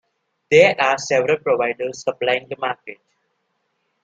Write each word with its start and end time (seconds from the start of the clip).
There 0.49 0.75
are 0.81 0.97
several 0.97 1.37
providers 1.37 2.01
supplying 2.01 2.49
the 2.49 2.57
market. 2.57 2.97